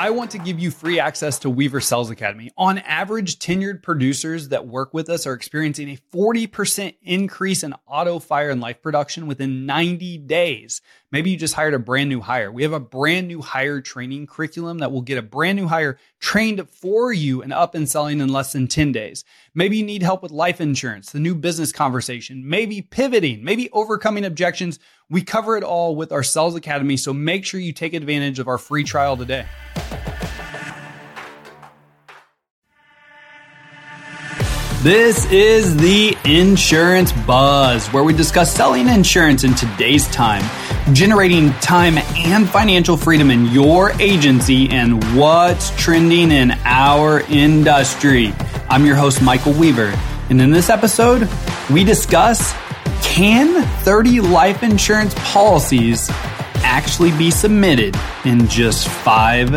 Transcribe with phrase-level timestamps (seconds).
[0.00, 2.50] I want to give you free access to Weaver Sales Academy.
[2.56, 8.18] On average, tenured producers that work with us are experiencing a 40% increase in auto,
[8.18, 10.80] fire, and life production within 90 days.
[11.12, 12.50] Maybe you just hired a brand new hire.
[12.50, 15.98] We have a brand new hire training curriculum that will get a brand new hire
[16.18, 19.22] trained for you and up and selling in less than 10 days.
[19.54, 24.24] Maybe you need help with life insurance, the new business conversation, maybe pivoting, maybe overcoming
[24.24, 24.78] objections.
[25.10, 28.48] We cover it all with our Sales Academy, so make sure you take advantage of
[28.48, 29.44] our free trial today.
[34.82, 40.42] This is the Insurance Buzz, where we discuss selling insurance in today's time,
[40.94, 48.32] generating time and financial freedom in your agency, and what's trending in our industry.
[48.70, 49.94] I'm your host, Michael Weaver,
[50.30, 51.28] and in this episode,
[51.70, 52.54] we discuss
[53.02, 56.08] can 30 life insurance policies
[56.62, 59.50] actually be submitted in just five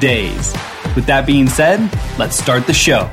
[0.00, 0.54] days?
[0.96, 1.80] With that being said,
[2.18, 3.10] let's start the show.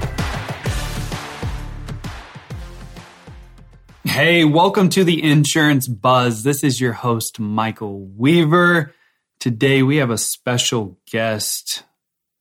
[4.24, 6.44] Hey, welcome to the Insurance Buzz.
[6.44, 8.94] This is your host, Michael Weaver.
[9.40, 11.82] Today we have a special guest,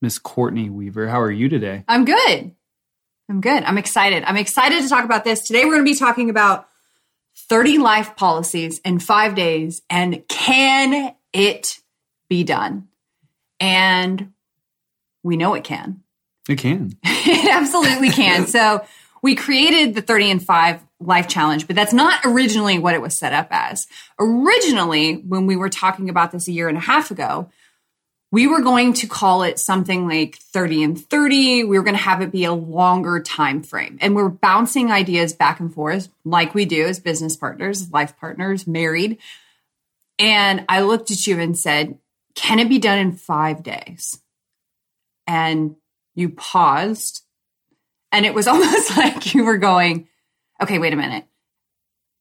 [0.02, 1.08] Miss Courtney Weaver.
[1.08, 1.84] How are you today?
[1.88, 2.54] I'm good.
[3.30, 3.64] I'm good.
[3.64, 4.24] I'm excited.
[4.24, 5.40] I'm excited to talk about this.
[5.46, 6.68] Today we're going to be talking about
[7.48, 11.78] 30 life policies in five days and can it
[12.28, 12.88] be done?
[13.58, 14.34] And
[15.22, 16.02] we know it can.
[16.46, 16.92] It can.
[17.04, 18.46] it absolutely can.
[18.48, 18.84] so
[19.22, 23.18] we created the 30 and 5 life challenge, but that's not originally what it was
[23.18, 23.86] set up as.
[24.18, 27.50] Originally, when we were talking about this a year and a half ago,
[28.32, 32.02] we were going to call it something like 30 and 30 we were going to
[32.02, 33.98] have it be a longer time frame.
[34.00, 38.66] And we're bouncing ideas back and forth like we do as business partners life partners
[38.66, 39.18] married.
[40.18, 41.98] And i looked at you and said
[42.36, 44.20] can it be done in five days?
[45.26, 45.76] And
[46.14, 47.22] you paused
[48.12, 50.08] and it was almost like you were going
[50.61, 51.25] okay, wait a minute.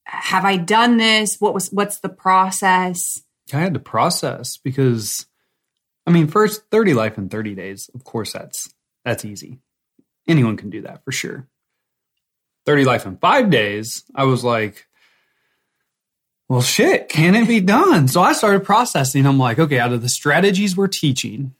[0.06, 1.38] Have I done this?
[1.40, 3.22] What was what's the process?
[3.54, 5.26] I had to process because
[6.08, 8.74] I mean, first 30 life in 30 days, of course that's
[9.06, 9.60] that's easy.
[10.28, 11.48] Anyone can do that for sure.
[12.66, 14.88] 30 life in 5 days, I was like
[16.50, 18.08] well, shit, can it be done?
[18.08, 19.28] So I started processing.
[19.28, 21.54] I'm like, okay, out of the strategies we're teaching,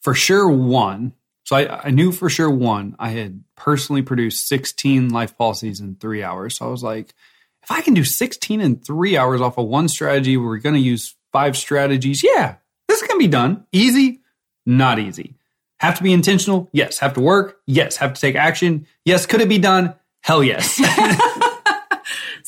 [0.00, 1.12] for sure one
[1.44, 5.96] so I, I knew for sure one, I had personally produced 16 life policies in
[5.96, 6.56] three hours.
[6.56, 7.14] So I was like,
[7.62, 10.80] if I can do 16 in three hours off of one strategy, we're going to
[10.80, 12.22] use five strategies.
[12.24, 12.56] Yeah,
[12.88, 13.66] this can be done.
[13.72, 14.20] Easy,
[14.64, 15.34] not easy.
[15.78, 16.70] Have to be intentional?
[16.72, 16.98] Yes.
[17.00, 17.60] Have to work?
[17.66, 17.96] Yes.
[17.98, 18.86] Have to take action?
[19.04, 19.26] Yes.
[19.26, 19.94] Could it be done?
[20.22, 20.76] Hell yes.
[20.76, 20.84] so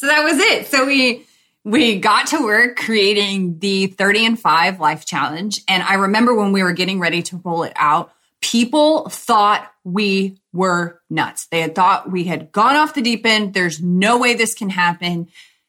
[0.07, 0.69] that was it.
[0.69, 1.27] So we
[1.65, 6.53] we got to work creating the 30 and 5 life challenge and I remember when
[6.53, 11.47] we were getting ready to roll it out, people thought we were nuts.
[11.51, 13.55] They had thought we had gone off the deep end.
[13.55, 15.29] There's no way this can happen.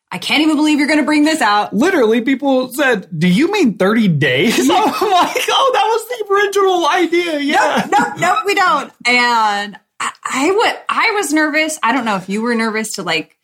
[0.09, 1.73] I can't even believe you're going to bring this out.
[1.73, 5.01] Literally, people said, "Do you mean 30 days?" I'm like,
[5.49, 7.87] "Oh, that was the original idea." Yeah.
[7.91, 8.91] No, no, we don't.
[9.05, 11.77] And I, I would, I was nervous.
[11.83, 13.37] I don't know if you were nervous to like.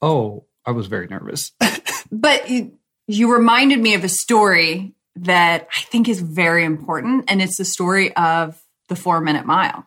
[0.00, 1.52] Oh, I was very nervous.
[2.12, 2.78] but you,
[3.08, 7.64] you reminded me of a story that I think is very important, and it's the
[7.64, 9.86] story of the four minute mile.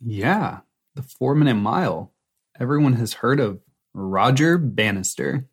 [0.00, 0.60] Yeah,
[0.94, 2.12] the four minute mile.
[2.58, 3.60] Everyone has heard of
[3.94, 5.46] Roger Bannister.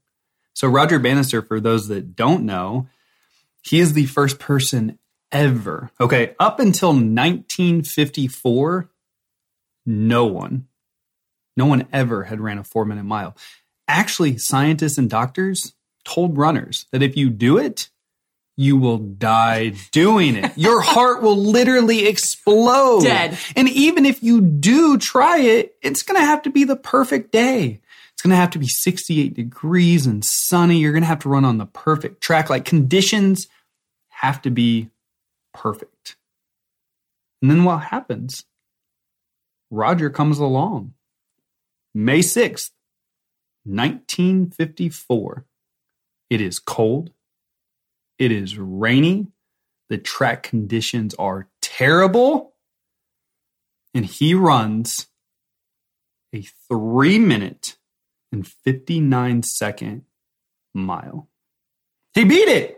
[0.53, 2.87] So, Roger Bannister, for those that don't know,
[3.61, 4.97] he is the first person
[5.31, 5.91] ever.
[5.99, 8.89] Okay, up until 1954,
[9.85, 10.67] no one,
[11.55, 13.35] no one ever had ran a four minute mile.
[13.87, 15.73] Actually, scientists and doctors
[16.03, 17.89] told runners that if you do it,
[18.57, 20.57] you will die doing it.
[20.57, 23.03] Your heart will literally explode.
[23.03, 23.37] Dead.
[23.55, 27.31] And even if you do try it, it's going to have to be the perfect
[27.31, 27.81] day.
[28.13, 30.79] It's going to have to be 68 degrees and sunny.
[30.79, 32.49] You're going to have to run on the perfect track.
[32.49, 33.47] Like conditions
[34.09, 34.89] have to be
[35.53, 36.15] perfect.
[37.43, 38.45] And then what happens?
[39.69, 40.93] Roger comes along.
[41.93, 42.71] May 6th,
[43.65, 45.45] 1954.
[46.31, 47.11] It is cold
[48.19, 49.27] it is rainy.
[49.89, 52.53] The track conditions are terrible.
[53.93, 55.07] And he runs
[56.33, 57.77] a three minute
[58.31, 60.03] and 59 second
[60.73, 61.29] mile.
[62.13, 62.73] He beat it.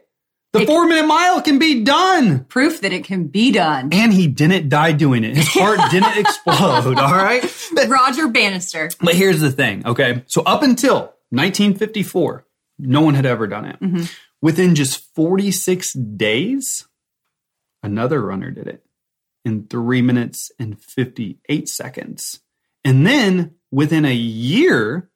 [0.51, 2.45] The it, four minute mile can be done.
[2.45, 3.89] Proof that it can be done.
[3.92, 5.35] And he didn't die doing it.
[5.35, 6.97] His heart didn't explode.
[6.97, 7.44] All right.
[7.88, 8.89] Roger Bannister.
[9.00, 9.85] But here's the thing.
[9.85, 10.24] Okay.
[10.27, 12.45] So up until 1954,
[12.80, 13.80] no one had ever done it.
[13.80, 14.03] Mm-hmm.
[14.41, 16.88] Within just 46 days,
[17.81, 18.83] Another runner did it
[19.45, 22.41] in three minutes and 58 seconds.
[22.83, 25.09] And then within a year,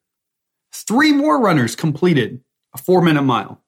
[0.72, 2.40] three more runners completed
[2.74, 3.62] a four minute mile.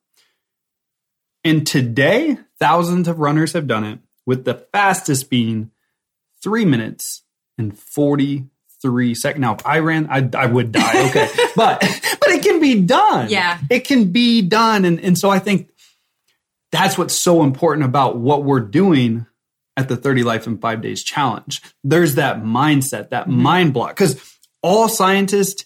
[1.45, 5.71] And today, thousands of runners have done it, with the fastest being
[6.43, 7.23] three minutes
[7.57, 7.79] and
[8.87, 9.41] 43 seconds.
[9.41, 11.09] Now, if I ran, I, I would die.
[11.09, 11.29] Okay.
[11.57, 13.31] but, but it can be done.
[13.31, 13.59] Yeah.
[13.71, 14.85] It can be done.
[14.85, 15.71] And, and so I think
[16.73, 19.27] that's what's so important about what we're doing
[19.77, 21.61] at the 30 Life in Five Days Challenge.
[21.85, 23.43] There's that mindset, that mm-hmm.
[23.43, 23.91] mind block.
[23.91, 24.23] Because
[24.63, 25.65] all scientists,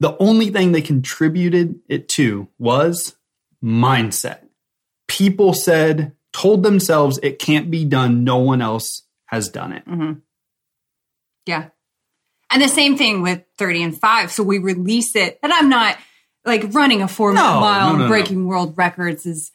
[0.00, 3.16] the only thing they contributed it to was
[3.62, 4.42] mindset
[5.12, 8.24] people said, told themselves it can't be done.
[8.24, 9.86] No one else has done it.
[9.86, 10.12] Mm-hmm.
[11.44, 11.68] Yeah.
[12.52, 14.30] And the same thing with 30 and 5.
[14.30, 15.38] So we release it.
[15.42, 15.96] And I'm not
[16.44, 19.52] like running a four no, mile no, no, breaking world records is,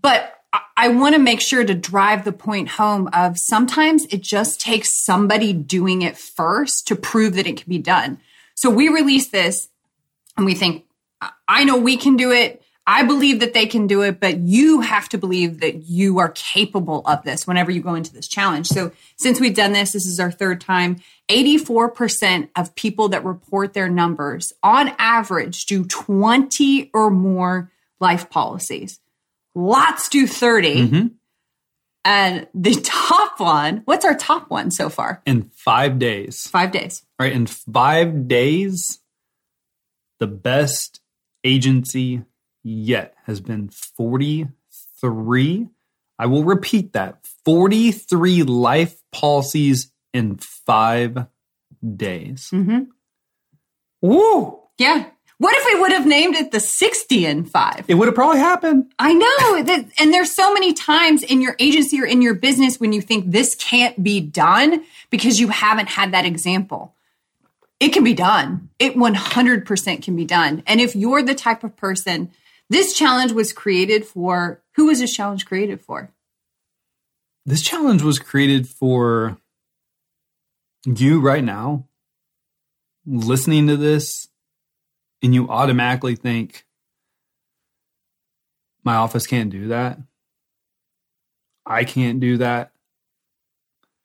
[0.00, 4.22] but I, I want to make sure to drive the point home of sometimes it
[4.22, 8.18] just takes somebody doing it first to prove that it can be done.
[8.54, 9.68] So we release this
[10.36, 10.84] and we think,
[11.46, 12.61] I know we can do it.
[12.86, 16.30] I believe that they can do it, but you have to believe that you are
[16.30, 18.66] capable of this whenever you go into this challenge.
[18.66, 21.00] So, since we've done this, this is our third time.
[21.28, 27.70] 84% of people that report their numbers on average do 20 or more
[28.00, 28.98] life policies.
[29.54, 30.74] Lots do 30.
[30.74, 31.06] Mm-hmm.
[32.04, 35.22] And the top one, what's our top one so far?
[35.24, 36.48] In five days.
[36.48, 37.04] Five days.
[37.20, 37.32] All right.
[37.32, 38.98] In five days,
[40.18, 41.00] the best
[41.44, 42.22] agency
[42.62, 45.68] yet has been 43.
[46.18, 51.26] I will repeat that 43 life policies in five
[51.96, 52.50] days.
[52.52, 52.82] Mm-hmm.
[54.02, 54.60] Woo!
[54.78, 55.06] Yeah.
[55.38, 57.86] What if we would have named it the 60 and 5?
[57.88, 58.92] It would have probably happened.
[58.98, 59.62] I know.
[59.64, 63.02] that, and there's so many times in your agency or in your business when you
[63.02, 66.94] think this can't be done because you haven't had that example.
[67.80, 68.68] It can be done.
[68.78, 70.62] It 100% can be done.
[70.68, 72.30] And if you're the type of person
[72.72, 76.10] this challenge was created for who was this challenge created for?
[77.44, 79.36] This challenge was created for
[80.84, 81.86] you right now
[83.06, 84.28] listening to this
[85.22, 86.64] and you automatically think
[88.84, 89.98] my office can't do that.
[91.64, 92.72] I can't do that.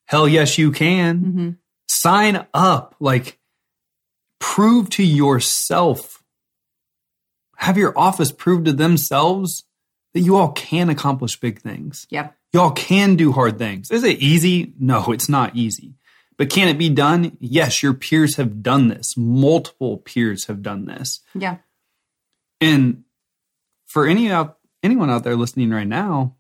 [0.06, 1.20] Hell yes, you can.
[1.20, 1.50] Mm-hmm.
[1.88, 2.96] Sign up.
[3.00, 3.40] Like,
[4.40, 6.24] prove to yourself
[7.58, 9.66] have your office prove to themselves
[10.14, 12.08] that you all can accomplish big things.
[12.10, 12.36] Yep.
[12.54, 13.92] Y'all can do hard things.
[13.92, 14.74] Is it easy?
[14.80, 15.96] No, it's not easy.
[16.38, 17.36] But can it be done?
[17.40, 19.18] Yes, your peers have done this.
[19.18, 21.20] Multiple peers have done this.
[21.34, 21.58] Yeah.
[22.62, 23.04] And
[23.88, 26.36] for any out anyone out there listening right now,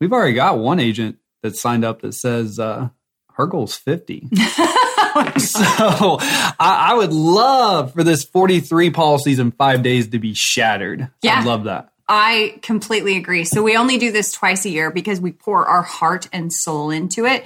[0.00, 2.88] we've already got one agent that signed up that says uh,
[3.34, 4.28] her goal's 50.
[5.38, 11.08] so I, I, would love for this 43 policies in five days to be shattered.
[11.22, 11.40] Yeah.
[11.40, 11.92] I'd love that.
[12.08, 13.44] I completely agree.
[13.44, 16.90] So we only do this twice a year because we pour our heart and soul
[16.90, 17.44] into it.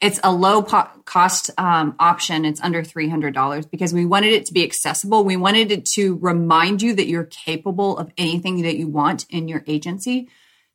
[0.00, 2.44] It's a low po- cost um, option.
[2.44, 5.24] It's under $300 because we wanted it to be accessible.
[5.24, 9.46] We wanted it to remind you that you're capable of anything that you want in
[9.46, 10.28] your agency.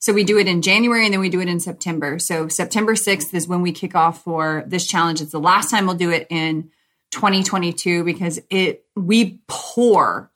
[0.05, 2.19] So we do it in January and then we do it in September.
[2.19, 5.19] So September 6th is when we kick off for this challenge.
[5.19, 6.69] It's the last time we'll do it in
[7.09, 10.29] 2022 because it we pour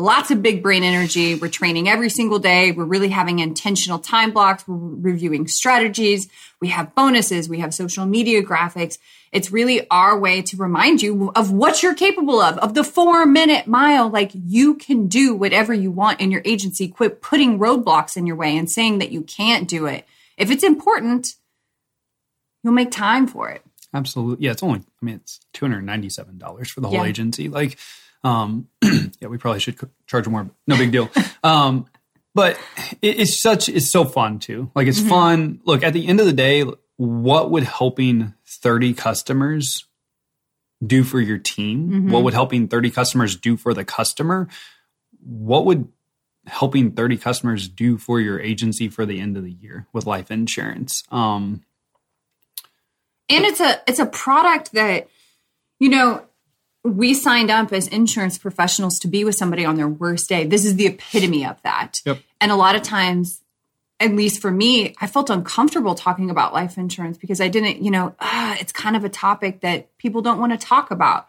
[0.00, 1.34] lots of big brain energy.
[1.34, 2.72] We're training every single day.
[2.72, 4.66] We're really having intentional time blocks.
[4.66, 6.28] We're reviewing strategies.
[6.60, 7.48] We have bonuses.
[7.48, 8.98] We have social media graphics.
[9.30, 13.26] It's really our way to remind you of what you're capable of, of the four
[13.26, 14.08] minute mile.
[14.08, 16.88] Like you can do whatever you want in your agency.
[16.88, 20.06] Quit putting roadblocks in your way and saying that you can't do it.
[20.36, 21.34] If it's important,
[22.64, 23.62] you'll make time for it.
[23.92, 24.46] Absolutely.
[24.46, 24.52] Yeah.
[24.52, 27.04] It's only, I mean, it's $297 for the whole yeah.
[27.04, 27.48] agency.
[27.48, 27.76] Like,
[28.24, 30.50] um, yeah, we probably should charge more.
[30.66, 31.10] No big deal.
[31.44, 31.86] um,
[32.34, 32.58] but
[33.02, 34.70] it, it's such, it's so fun too.
[34.74, 35.08] Like it's mm-hmm.
[35.08, 35.60] fun.
[35.64, 36.64] Look, at the end of the day,
[36.96, 39.86] what would helping 30 customers
[40.84, 41.88] do for your team?
[41.88, 42.10] Mm-hmm.
[42.10, 44.48] What would helping 30 customers do for the customer?
[45.22, 45.88] What would
[46.46, 50.30] helping 30 customers do for your agency for the end of the year with life
[50.30, 51.02] insurance?
[51.10, 51.62] Um,
[53.28, 55.08] and it's a it's a product that
[55.78, 56.24] you know
[56.84, 60.46] we signed up as insurance professionals to be with somebody on their worst day.
[60.46, 62.00] This is the epitome of that.
[62.06, 62.18] Yep.
[62.40, 63.42] And a lot of times
[64.00, 67.90] at least for me, I felt uncomfortable talking about life insurance because I didn't, you
[67.90, 71.28] know, uh, it's kind of a topic that people don't want to talk about.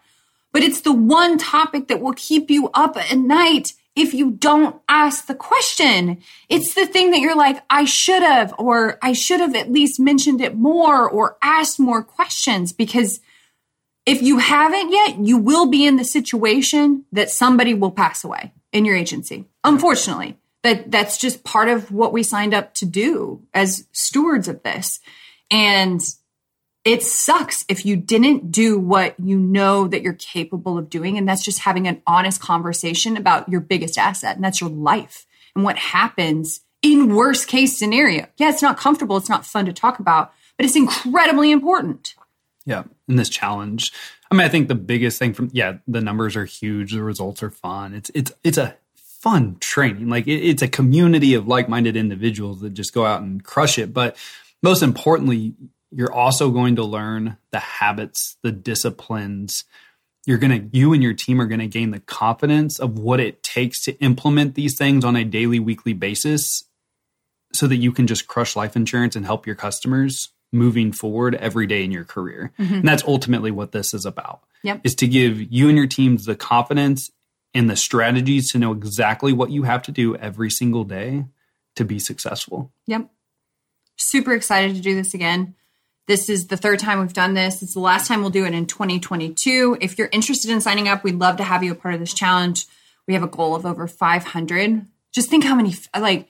[0.52, 4.80] But it's the one topic that will keep you up at night if you don't
[4.88, 6.22] ask the question.
[6.48, 10.00] It's the thing that you're like, I should have, or I should have at least
[10.00, 13.20] mentioned it more or asked more questions because
[14.04, 18.52] if you haven't yet, you will be in the situation that somebody will pass away
[18.72, 19.46] in your agency.
[19.64, 24.62] Unfortunately, that that's just part of what we signed up to do as stewards of
[24.62, 25.00] this.
[25.50, 26.00] And
[26.84, 31.16] it sucks if you didn't do what you know that you're capable of doing.
[31.16, 35.26] And that's just having an honest conversation about your biggest asset, and that's your life
[35.54, 38.26] and what happens in worst case scenario.
[38.36, 42.14] Yeah, it's not comfortable, it's not fun to talk about, but it's incredibly important.
[42.64, 43.92] Yeah, in this challenge.
[44.30, 47.42] I mean, I think the biggest thing from yeah, the numbers are huge, the results
[47.42, 47.94] are fun.
[47.94, 50.08] It's it's it's a fun training.
[50.08, 53.92] Like it, it's a community of like-minded individuals that just go out and crush it.
[53.92, 54.16] But
[54.62, 55.54] most importantly,
[55.92, 59.64] you're also going to learn the habits, the disciplines.
[60.26, 63.20] You're going to, you and your team are going to gain the confidence of what
[63.20, 66.64] it takes to implement these things on a daily, weekly basis
[67.52, 71.66] so that you can just crush life insurance and help your customers moving forward every
[71.66, 72.52] day in your career.
[72.58, 72.74] Mm-hmm.
[72.74, 74.40] And that's ultimately what this is about.
[74.62, 74.82] Yep.
[74.84, 77.10] Is to give you and your teams the confidence
[77.54, 81.24] and the strategies to know exactly what you have to do every single day
[81.76, 82.72] to be successful.
[82.86, 83.10] Yep.
[83.96, 85.54] Super excited to do this again.
[86.08, 87.62] This is the third time we've done this.
[87.62, 89.78] It's the last time we'll do it in 2022.
[89.80, 92.12] If you're interested in signing up, we'd love to have you a part of this
[92.12, 92.66] challenge.
[93.06, 94.86] We have a goal of over 500.
[95.12, 96.28] Just think how many, like,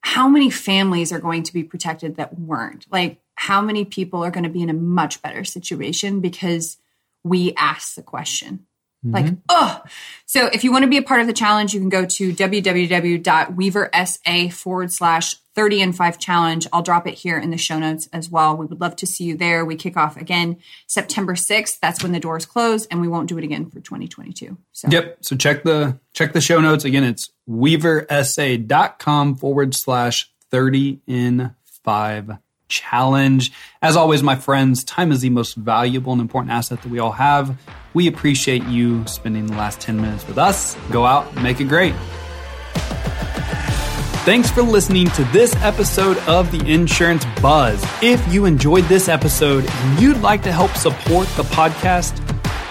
[0.00, 2.86] how many families are going to be protected that weren't?
[2.90, 6.78] Like, how many people are going to be in a much better situation because
[7.24, 8.66] we asked the question?
[9.04, 9.14] Mm-hmm.
[9.14, 9.82] Like, oh.
[10.26, 12.32] So if you want to be a part of the challenge, you can go to
[12.32, 16.66] www.weaversa forward slash 30 and 5 challenge.
[16.72, 18.56] I'll drop it here in the show notes as well.
[18.56, 19.64] We would love to see you there.
[19.64, 21.78] We kick off again September 6th.
[21.80, 24.58] That's when the doors close and we won't do it again for 2022.
[24.72, 25.18] So Yep.
[25.20, 26.84] So check the check the show notes.
[26.84, 33.52] Again, it's weaversa.com forward slash 30 in 5 challenge.
[33.80, 37.12] As always, my friends, time is the most valuable and important asset that we all
[37.12, 37.56] have.
[37.94, 40.74] We appreciate you spending the last 10 minutes with us.
[40.90, 41.94] Go out make it great.
[44.24, 47.80] Thanks for listening to this episode of the Insurance Buzz.
[48.02, 52.16] If you enjoyed this episode and you'd like to help support the podcast,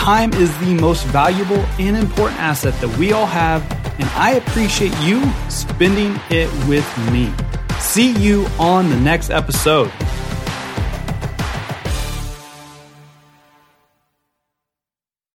[0.00, 3.62] time is the most valuable and important asset that we all have
[4.00, 7.30] and I appreciate you spending it with me.
[7.80, 9.92] See you on the next episode.